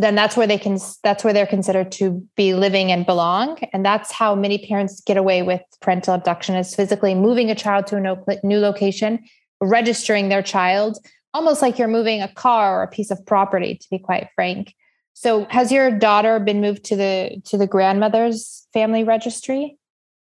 [0.00, 3.58] then that's where they can that's where they're considered to be living and belong.
[3.72, 7.86] And that's how many parents get away with parental abduction is physically moving a child
[7.88, 9.22] to a new location
[9.60, 10.98] registering their child
[11.32, 14.74] almost like you're moving a car or a piece of property to be quite frank
[15.14, 19.76] so has your daughter been moved to the to the grandmother's family registry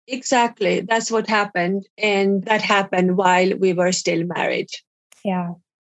[0.06, 4.68] exactly that's what happened and that happened while we were still married
[5.24, 5.50] yeah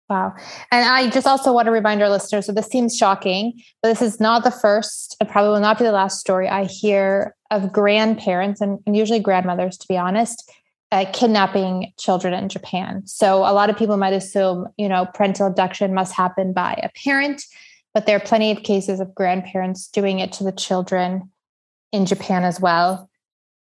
[0.10, 0.36] Wow.
[0.71, 4.04] And I just also want to remind our listeners so this seems shocking, but this
[4.04, 7.74] is not the first and probably will not be the last story I hear of
[7.74, 10.52] grandparents and, and usually grandmothers, to be honest,
[10.91, 13.02] uh, kidnapping children in Japan.
[13.08, 16.89] So a lot of people might assume, you know, parental abduction must happen by a
[17.04, 17.43] parent,
[17.95, 21.31] but there are plenty of cases of grandparents doing it to the children
[21.93, 23.10] in Japan as well.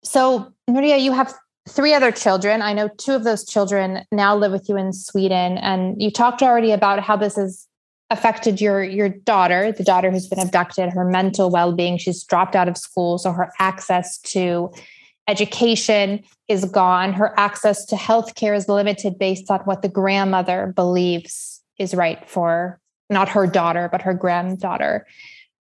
[0.03, 1.33] So, Maria, you have
[1.69, 2.61] three other children.
[2.61, 5.57] I know two of those children now live with you in Sweden.
[5.57, 7.65] And you talked already about how this has
[8.11, 11.97] affected your your daughter, the daughter who's been abducted, her mental well-being.
[11.97, 14.71] She's dropped out of school, so her access to
[15.29, 17.13] education is gone.
[17.13, 22.79] Her access to healthcare is limited based on what the grandmother believes is right for
[23.09, 25.05] not her daughter, but her granddaughter.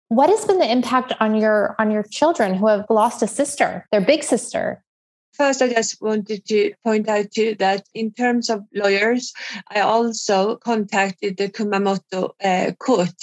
[0.09, 3.87] What has been the impact on your on your children who have lost a sister,
[3.91, 4.85] their big sister?
[5.33, 9.33] First, I just wanted to point out too that in terms of lawyers,
[9.69, 13.15] I also contacted the Kumamoto uh, court,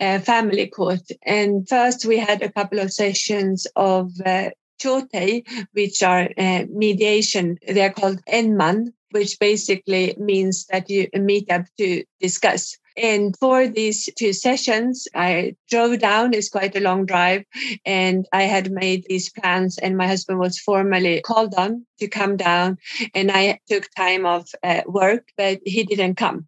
[0.00, 1.02] uh, family court.
[1.22, 4.50] And first, we had a couple of sessions of uh,
[4.82, 7.58] chotei, which are uh, mediation.
[7.66, 12.76] They're called Enman, which basically means that you meet up to discuss.
[12.96, 16.34] And for these two sessions, I drove down.
[16.34, 17.44] It's quite a long drive.
[17.84, 22.36] And I had made these plans, and my husband was formally called on to come
[22.36, 22.78] down.
[23.14, 24.50] And I took time off
[24.86, 26.46] work, but he didn't come.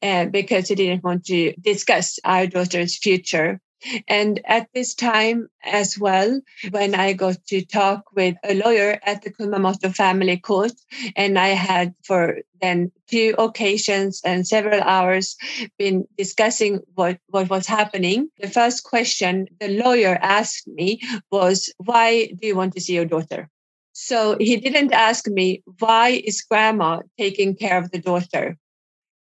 [0.00, 3.60] Uh, because he didn't want to discuss our daughter's future
[4.06, 9.22] and at this time as well, when I got to talk with a lawyer at
[9.22, 10.72] the Kumamoto family court,
[11.16, 15.36] and I had for then two occasions and several hours
[15.78, 18.28] been discussing what, what was happening.
[18.40, 23.04] The first question the lawyer asked me was, Why do you want to see your
[23.04, 23.48] daughter?
[23.92, 28.56] So he didn't ask me, Why is grandma taking care of the daughter?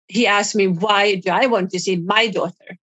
[0.09, 2.79] He asked me, Why do I want to see my daughter?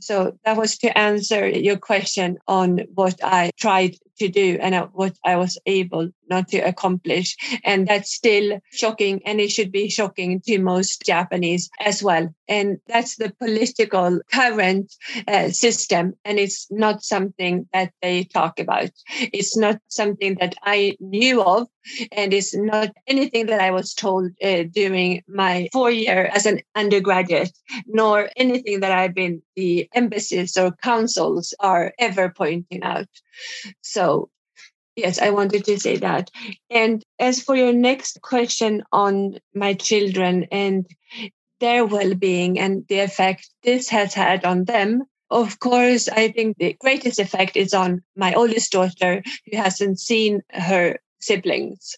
[0.00, 5.16] So that was to answer your question on what I tried to do and what
[5.24, 7.36] I was able not to accomplish.
[7.64, 9.20] And that's still shocking.
[9.24, 12.34] And it should be shocking to most Japanese as well.
[12.48, 14.94] And that's the political current
[15.26, 16.14] uh, system.
[16.24, 18.90] And it's not something that they talk about.
[19.18, 21.68] It's not something that I knew of.
[22.12, 26.60] And it's not anything that I was told uh, during my four year as an
[26.74, 27.52] undergraduate,
[27.86, 33.08] nor anything that I've been the embassies or councils are ever pointing out.
[33.80, 34.30] So
[34.98, 36.28] Yes, I wanted to say that.
[36.70, 40.86] And as for your next question on my children and
[41.60, 46.56] their well being and the effect this has had on them, of course, I think
[46.58, 51.94] the greatest effect is on my oldest daughter who hasn't seen her siblings.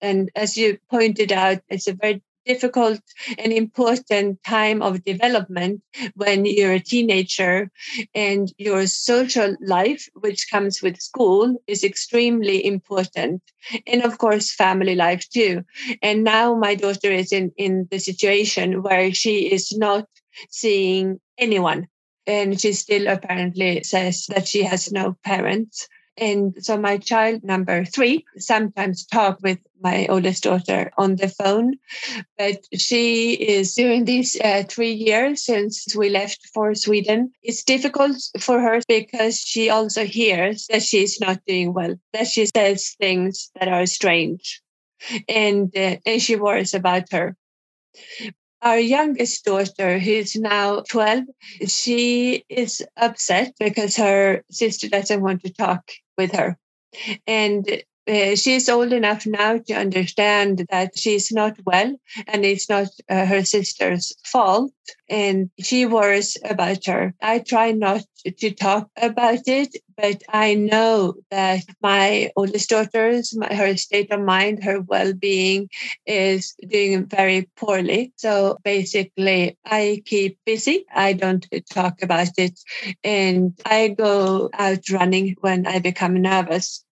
[0.00, 3.00] And as you pointed out, it's a very difficult
[3.38, 5.82] and important time of development
[6.14, 7.70] when you're a teenager
[8.14, 13.42] and your social life, which comes with school, is extremely important.
[13.86, 15.62] And of course, family life too.
[16.02, 20.06] And now my daughter is in, in the situation where she is not
[20.50, 21.86] seeing anyone.
[22.26, 25.88] And she still apparently says that she has no parents.
[26.20, 31.76] And so my child number three sometimes talk with my oldest daughter on the phone,
[32.36, 37.30] but she is during these uh, three years since we left for Sweden.
[37.42, 42.46] It's difficult for her because she also hears that she's not doing well, that she
[42.46, 44.60] says things that are strange,
[45.28, 47.36] and uh, and she worries about her.
[48.60, 51.22] Our youngest daughter, who is now 12,
[51.68, 56.58] she is upset because her sister doesn't want to talk with her.
[57.26, 61.94] And uh, she's old enough now to understand that she's not well
[62.26, 64.72] and it's not uh, her sister's fault.
[65.10, 67.14] And she worries about her.
[67.20, 68.02] I try not
[68.38, 74.20] to talk about it but i know that my oldest daughter's my, her state of
[74.20, 75.68] mind her well-being
[76.06, 78.12] is doing very poorly.
[78.16, 80.84] So basically i keep busy.
[80.94, 82.58] I don't talk about it.
[83.04, 86.84] And i go out running when i become nervous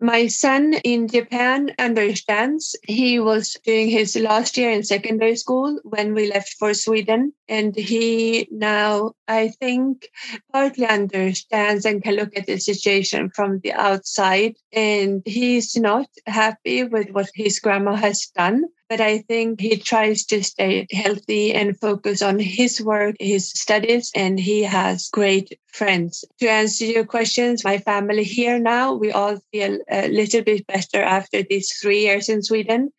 [0.00, 2.74] my son in Japan understands.
[2.82, 7.32] He was doing his last year in secondary school when we left for Sweden.
[7.48, 10.08] And he now, I think,
[10.52, 14.56] partly understands and can look at the situation from the outside.
[14.72, 20.24] And he's not happy with what his grandma has done but I think he tries
[20.26, 26.24] to stay healthy and focus on his work, his studies, and he has great friends.
[26.40, 31.00] To answer your questions, my family here now, we all feel a little bit better
[31.00, 32.90] after these three years in Sweden.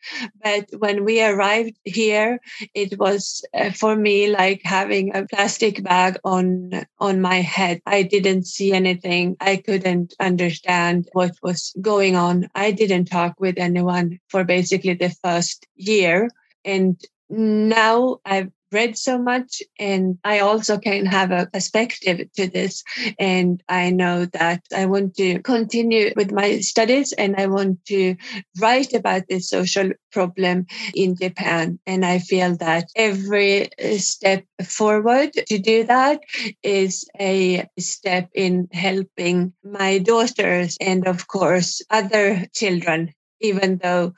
[0.41, 2.39] But when we arrived here,
[2.73, 7.81] it was uh, for me like having a plastic bag on on my head.
[7.85, 9.35] I didn't see anything.
[9.41, 12.47] I couldn't understand what was going on.
[12.55, 16.29] I didn't talk with anyone for basically the first year.
[16.63, 16.97] And
[17.29, 22.83] now I've read so much and I also can have a perspective to this.
[23.19, 28.15] And I know that I want to continue with my studies and I want to
[28.59, 30.65] write about this social problem
[30.95, 31.79] in Japan.
[31.85, 36.21] And I feel that every step forward to do that
[36.63, 44.13] is a step in helping my daughters and of course other children even though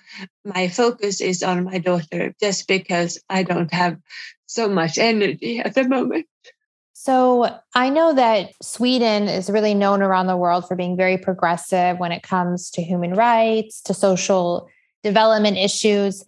[0.46, 3.98] my focus is on my daughter, just because I don't have
[4.46, 6.28] so much energy at the moment.
[6.94, 12.00] So I know that Sweden is really known around the world for being very progressive
[12.00, 14.70] when it comes to human rights, to social
[15.04, 16.24] development issues.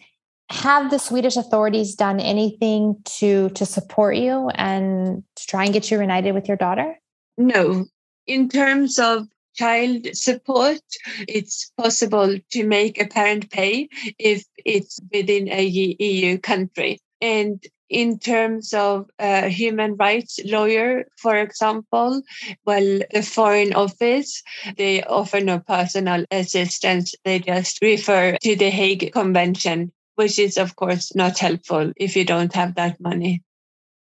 [0.49, 5.89] Have the Swedish authorities done anything to to support you and to try and get
[5.89, 6.99] you reunited with your daughter?
[7.37, 7.85] No.
[8.27, 10.81] In terms of child support,
[11.27, 13.89] it's possible to make a parent pay
[14.19, 16.99] if it's within a EU country.
[17.21, 22.21] And in terms of a human rights lawyer, for example,
[22.65, 24.41] well, the Foreign Office,
[24.77, 27.13] they offer no personal assistance.
[27.23, 32.25] They just refer to the Hague Convention, which is, of course, not helpful if you
[32.25, 33.43] don't have that money.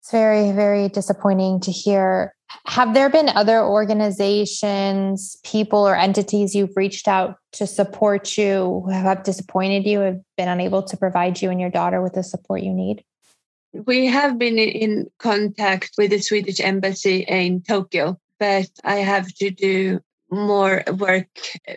[0.01, 2.33] It's very, very disappointing to hear.
[2.65, 8.89] Have there been other organizations, people, or entities you've reached out to support you who
[8.89, 12.63] have disappointed you, have been unable to provide you and your daughter with the support
[12.63, 13.03] you need?
[13.73, 19.51] We have been in contact with the Swedish embassy in Tokyo, but I have to
[19.51, 19.99] do
[20.31, 21.27] more work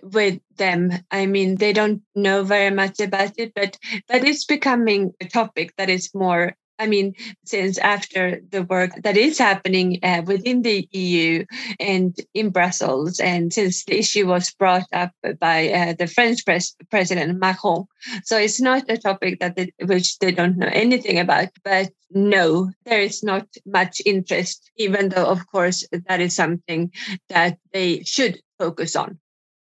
[0.03, 0.93] with them.
[1.11, 3.77] I mean, they don't know very much about it, but
[4.09, 7.15] but it's becoming a topic that is more I mean,
[7.45, 11.45] since after the work that is happening uh, within the EU
[11.79, 16.75] and in Brussels, and since the issue was brought up by uh, the French pres-
[16.91, 17.87] President Macron,
[18.25, 21.49] so it's not a topic that they, which they don't know anything about.
[21.63, 26.91] But no, there is not much interest, even though, of course, that is something
[27.29, 29.19] that they should focus on.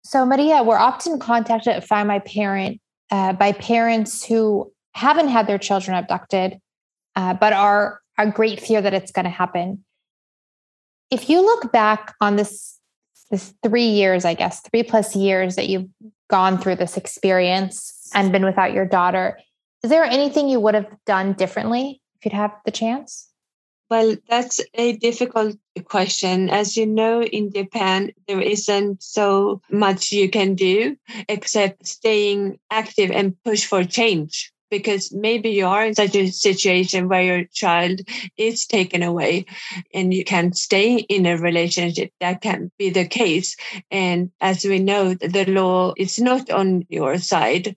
[0.05, 2.81] So, Maria, we're often contacted Find My Parent
[3.11, 6.61] uh, by parents who haven't had their children abducted
[7.17, 9.85] uh, but are a great fear that it's going to happen.
[11.11, 12.79] If you look back on this
[13.31, 15.89] this three years, I guess three plus years that you've
[16.29, 19.39] gone through this experience and been without your daughter,
[19.83, 23.29] is there anything you would have done differently if you'd have the chance?
[23.91, 26.49] Well, that's a difficult question.
[26.49, 30.97] As you know, in Japan, there isn't so much you can do
[31.29, 37.09] except staying active and push for change because maybe you are in such a situation
[37.09, 38.01] where your child
[38.37, 39.47] is taken away
[39.95, 43.57] and you can stay in a relationship that can be the case
[43.93, 47.77] and as we know the law is not on your side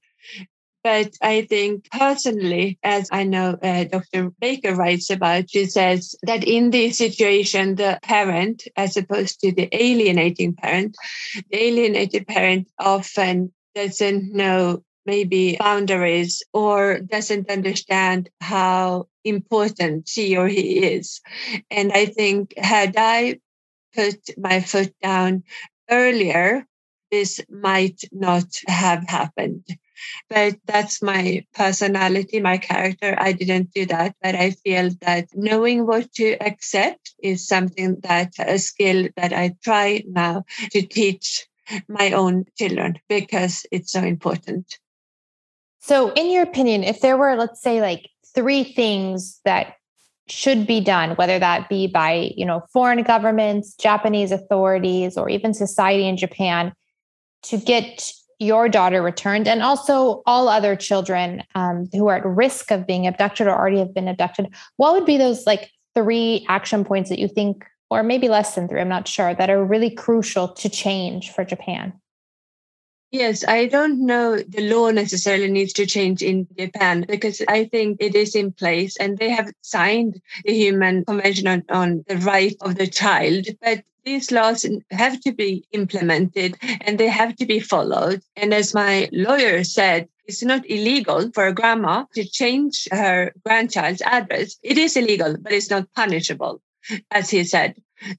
[0.83, 4.29] but I think personally, as I know uh, Dr.
[4.39, 9.67] Baker writes about, she says that in this situation, the parent, as opposed to the
[9.73, 10.95] alienating parent,
[11.51, 20.47] the alienated parent often doesn't know maybe boundaries or doesn't understand how important she or
[20.47, 21.21] he is.
[21.71, 23.39] And I think had I
[23.95, 25.43] put my foot down
[25.89, 26.67] earlier,
[27.11, 29.65] this might not have happened.
[30.29, 33.15] But that's my personality, my character.
[33.17, 34.15] I didn't do that.
[34.21, 39.55] But I feel that knowing what to accept is something that a skill that I
[39.63, 41.47] try now to teach
[41.89, 44.79] my own children because it's so important.
[45.79, 49.75] So, in your opinion, if there were, let's say, like three things that
[50.29, 55.53] should be done, whether that be by you know foreign governments, Japanese authorities, or even
[55.53, 56.73] society in Japan,
[57.43, 62.71] to get your daughter returned, and also all other children um, who are at risk
[62.71, 66.85] of being abducted or already have been abducted, what would be those like three action
[66.85, 69.89] points that you think, or maybe less than three, I'm not sure, that are really
[69.89, 71.93] crucial to change for Japan?
[73.11, 77.97] Yes, I don't know the law necessarily needs to change in Japan because I think
[78.01, 82.55] it is in place and they have signed the UN Convention on, on the Right
[82.59, 83.47] of the Child.
[83.61, 88.21] But these laws have to be implemented and they have to be followed.
[88.35, 94.01] And as my lawyer said, it's not illegal for a grandma to change her grandchild's
[94.01, 94.57] address.
[94.63, 96.61] It is illegal, but it's not punishable,
[97.11, 97.75] as he said.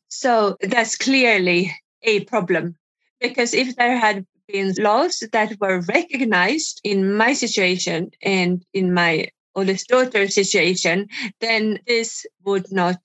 [0.09, 2.77] So that's clearly a problem
[3.21, 9.29] because if there had been laws that were recognized in my situation and in my
[9.55, 11.09] oldest daughter's situation,
[11.41, 12.99] then this would not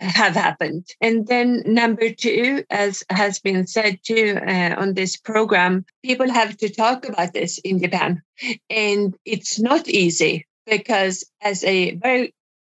[0.00, 0.86] have happened.
[1.00, 6.56] And then number two, as has been said too uh, on this program, people have
[6.58, 8.22] to talk about this in Japan.
[8.70, 12.34] And it's not easy because as a very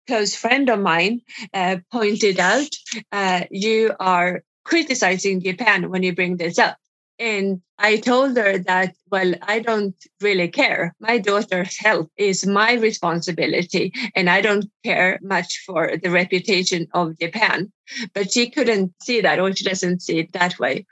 [0.07, 1.21] close friend of mine
[1.53, 2.71] uh, pointed out,
[3.13, 6.80] uh, you are criticizing Japan when you bring this up.
[7.21, 10.95] And I told her that, well, I don't really care.
[11.01, 17.19] My daughter's health is my responsibility, and I don't care much for the reputation of
[17.19, 17.71] Japan.
[18.15, 20.87] But she couldn't see that, or she doesn't see it that way.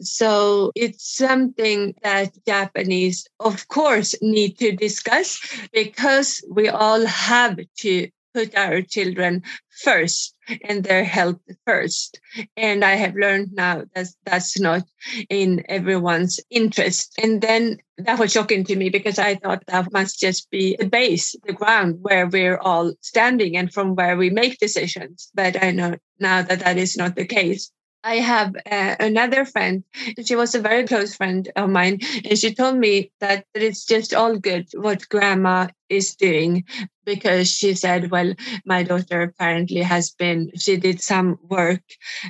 [0.00, 5.40] So it's something that Japanese, of course, need to discuss
[5.72, 9.42] because we all have to put our children
[9.82, 12.20] first and their health first.
[12.56, 14.82] And I have learned now that that's not
[15.28, 17.14] in everyone's interest.
[17.22, 20.86] And then that was shocking to me because I thought that must just be the
[20.86, 25.30] base, the ground where we're all standing and from where we make decisions.
[25.34, 27.70] But I know now that that is not the case.
[28.02, 29.84] I have uh, another friend.
[30.24, 34.14] She was a very close friend of mine, and she told me that, it's just
[34.14, 36.64] all good what grandma is doing
[37.04, 38.34] because she said, Well,
[38.64, 41.82] my daughter apparently has been, she did some work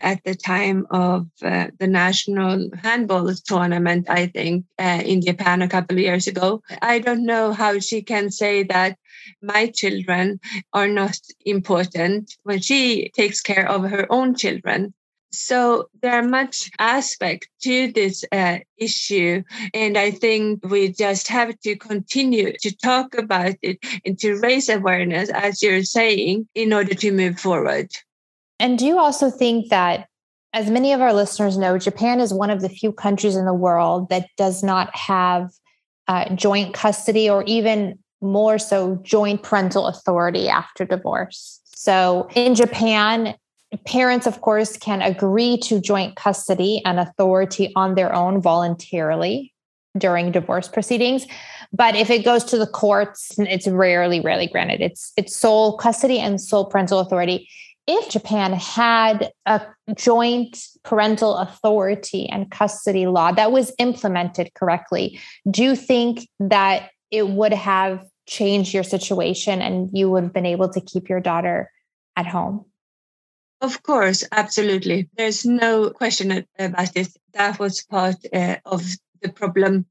[0.02, 5.68] at the time of uh, the national handball tournament, I think, uh, in Japan a
[5.68, 6.62] couple of years ago.
[6.82, 8.98] I don't know how she can say that
[9.42, 10.40] my children
[10.72, 14.94] are not important when she takes care of her own children.
[15.32, 21.58] So there are much aspect to this uh, issue, and I think we just have
[21.60, 26.94] to continue to talk about it and to raise awareness, as you're saying, in order
[26.94, 27.92] to move forward.
[28.58, 30.08] And do you also think that,
[30.52, 33.54] as many of our listeners know, Japan is one of the few countries in the
[33.54, 35.50] world that does not have
[36.08, 41.60] uh, joint custody or even more so joint parental authority after divorce.
[41.66, 43.36] So in Japan,
[43.78, 49.52] parents, of course, can agree to joint custody and authority on their own voluntarily
[49.96, 51.26] during divorce proceedings.
[51.72, 54.80] But if it goes to the courts, it's rarely, rarely granted.
[54.80, 57.48] It's it's sole custody and sole parental authority.
[57.86, 59.62] If Japan had a
[59.96, 65.18] joint parental authority and custody law that was implemented correctly,
[65.50, 70.46] do you think that it would have changed your situation and you would have been
[70.46, 71.70] able to keep your daughter
[72.16, 72.64] at home?
[73.62, 75.08] Of course, absolutely.
[75.16, 77.08] There's no question about it.
[77.32, 78.82] That was part uh, of
[79.22, 79.86] the problem.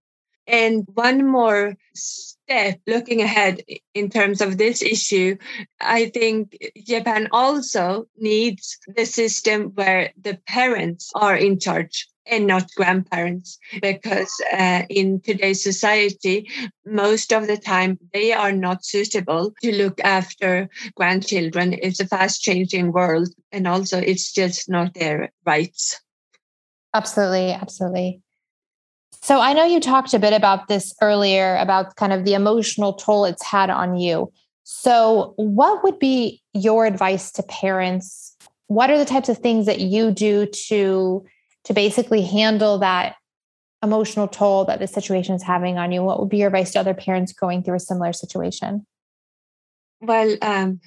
[0.47, 1.76] And one more
[2.50, 3.62] step looking ahead
[3.93, 5.38] in terms of this issue,
[5.80, 12.70] I think Japan also needs the system where the parents are in charge and not
[12.76, 16.47] grandparents because uh, in today's society
[16.86, 21.74] most of the time they are not suitable to look after grandchildren.
[21.82, 26.00] It's a fast changing world and also it's just not their rights.
[26.93, 28.22] Absolutely absolutely
[29.22, 32.93] so i know you talked a bit about this earlier about kind of the emotional
[32.93, 34.32] toll it's had on you
[34.63, 38.36] so what would be your advice to parents
[38.67, 41.26] what are the types of things that you do to
[41.65, 43.15] to basically handle that
[43.84, 46.03] emotional toll that the situation is having on you?
[46.03, 48.86] What would be your advice to other parents going through a similar situation?
[50.01, 50.80] Well, um,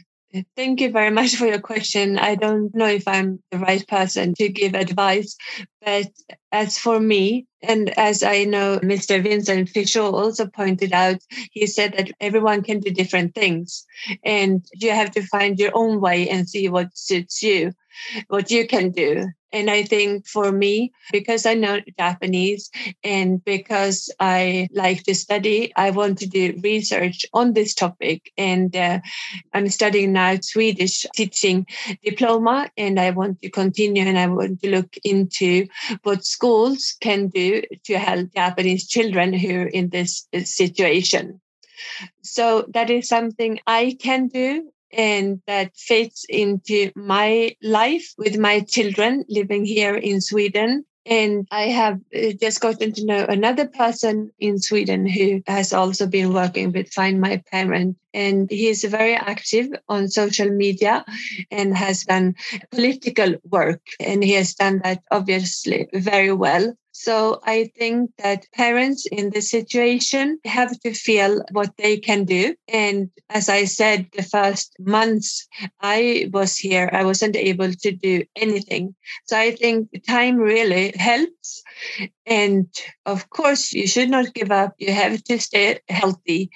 [0.56, 2.18] thank you very much for your question.
[2.18, 5.36] I don't know if I'm the right person to give advice,
[5.84, 6.08] but
[6.50, 9.22] as for me, and as I know Mr.
[9.22, 11.18] Vincent Fichot also pointed out,
[11.52, 13.84] he said that everyone can do different things
[14.24, 17.72] and you have to find your own way and see what suits you,
[18.28, 19.26] what you can do.
[19.52, 22.70] And I think for me, because I know Japanese
[23.04, 28.32] and because I like to study, I want to do research on this topic.
[28.38, 29.00] And uh,
[29.52, 31.66] I'm studying now Swedish teaching
[32.02, 35.66] diploma, and I want to continue and I want to look into
[36.02, 41.40] what schools can do to help Japanese children who are in this uh, situation.
[42.22, 48.60] So that is something I can do and that fits into my life with my
[48.60, 50.84] children living here in Sweden.
[51.04, 56.06] And I have uh, just gotten to know another person in Sweden who has also
[56.06, 57.96] been working with Find My Parent.
[58.14, 61.04] And he is very active on social media
[61.50, 62.36] and has done
[62.70, 63.80] political work.
[63.98, 66.72] And he has done that obviously very well.
[66.92, 72.54] So I think that parents in this situation have to feel what they can do.
[72.68, 75.48] And as I said, the first months
[75.80, 78.94] I was here, I wasn't able to do anything.
[79.26, 81.62] So I think time really helps.
[82.26, 82.66] And
[83.06, 84.74] of course, you should not give up.
[84.78, 86.50] You have to stay healthy.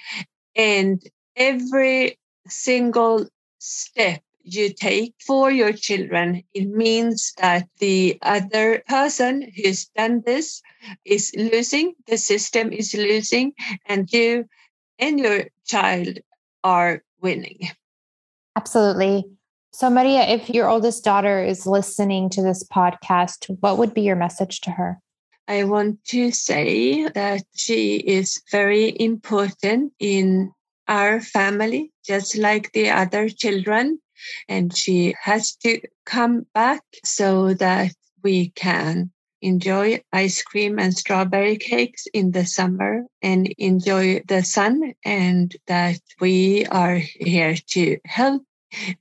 [0.55, 1.01] And
[1.35, 3.27] every single
[3.59, 10.61] step you take for your children, it means that the other person who's done this
[11.05, 13.53] is losing, the system is losing,
[13.85, 14.45] and you
[14.99, 16.19] and your child
[16.63, 17.59] are winning.
[18.55, 19.25] Absolutely.
[19.71, 24.15] So, Maria, if your oldest daughter is listening to this podcast, what would be your
[24.15, 24.99] message to her?
[25.47, 30.51] I want to say that she is very important in
[30.87, 33.99] our family, just like the other children
[34.47, 37.93] and she has to come back so that
[38.23, 39.11] we can
[39.41, 45.99] enjoy ice cream and strawberry cakes in the summer and enjoy the sun and that
[46.19, 48.43] we are here to help.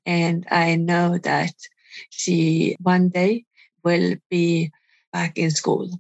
[0.05, 1.55] And i know that
[2.11, 3.45] she one day
[3.83, 4.71] will be
[5.13, 5.91] back in school.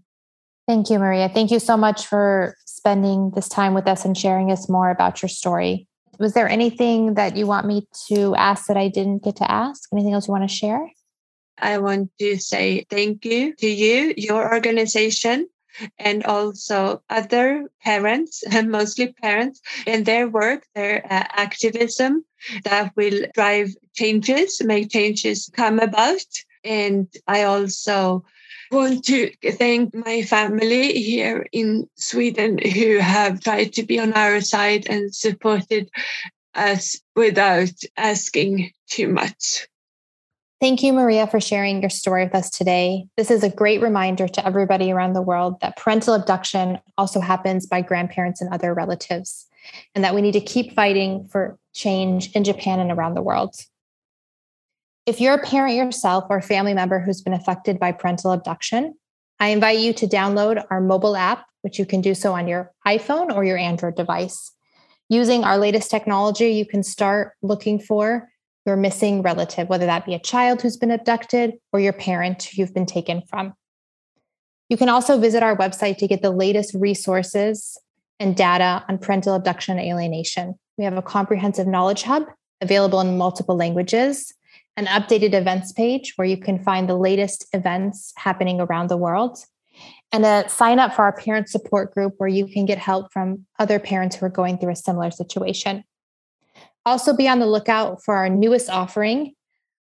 [0.69, 1.29] Thank you maria.
[1.29, 5.23] Thank you so much for spending this time with us and sharing us more about
[5.23, 5.89] your story
[6.19, 9.89] was there anything that you want me to ask that I didn't get to ask?
[9.93, 10.91] Anything else you want to share?
[11.59, 15.49] I want to say thank you to you, your organization,
[15.99, 22.25] and also other parents, and mostly parents, in their work, their uh, activism
[22.64, 26.27] that will drive changes, make changes come about.
[26.64, 28.25] And I also
[28.71, 34.41] want to thank my family here in Sweden who have tried to be on our
[34.41, 35.91] side and supported
[36.55, 39.67] us without asking too much.
[40.59, 43.07] Thank you, Maria, for sharing your story with us today.
[43.19, 47.67] This is a great reminder to everybody around the world that parental abduction also happens
[47.67, 49.47] by grandparents and other relatives,
[49.95, 53.55] and that we need to keep fighting for change in Japan and around the world.
[55.07, 58.95] If you're a parent yourself or a family member who's been affected by parental abduction,
[59.39, 62.73] I invite you to download our mobile app, which you can do so on your
[62.85, 64.51] iPhone or your Android device.
[65.09, 68.29] Using our latest technology, you can start looking for
[68.65, 72.61] your missing relative, whether that be a child who's been abducted or your parent who
[72.61, 73.55] you've been taken from.
[74.69, 77.79] You can also visit our website to get the latest resources
[78.19, 80.57] and data on parental abduction and alienation.
[80.77, 82.25] We have a comprehensive knowledge hub
[82.61, 84.33] available in multiple languages,
[84.77, 89.39] an updated events page where you can find the latest events happening around the world,
[90.12, 93.47] and a sign up for our parent support group where you can get help from
[93.59, 95.85] other parents who are going through a similar situation.
[96.85, 99.35] Also, be on the lookout for our newest offering,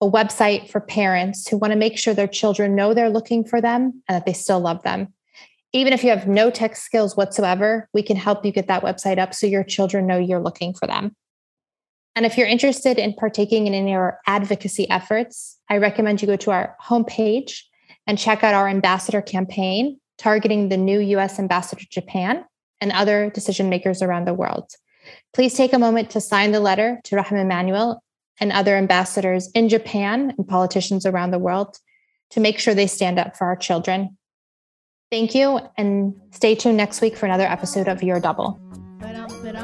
[0.01, 3.61] a website for parents who want to make sure their children know they're looking for
[3.61, 5.13] them and that they still love them.
[5.71, 9.19] Even if you have no tech skills whatsoever, we can help you get that website
[9.19, 11.15] up so your children know you're looking for them.
[12.19, 16.27] And if you're interested in partaking in any of our advocacy efforts, I recommend you
[16.27, 17.61] go to our homepage
[18.07, 22.43] and check out our ambassador campaign targeting the new US ambassador to Japan
[22.81, 24.69] and other decision makers around the world.
[25.33, 28.03] Please take a moment to sign the letter to Rahm Emanuel
[28.41, 31.77] and other ambassadors in Japan and politicians around the world
[32.31, 34.17] to make sure they stand up for our children.
[35.09, 38.59] Thank you, and stay tuned next week for another episode of Your Double.
[39.49, 39.55] You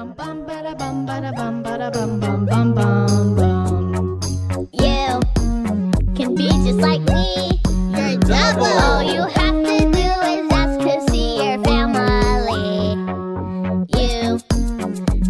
[6.15, 7.61] can be just like me.
[7.91, 8.65] You're double.
[8.65, 12.95] All you have to do is ask to see your family.
[13.95, 14.39] You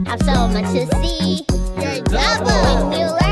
[0.06, 1.46] have so much to see.
[1.78, 3.25] You're double.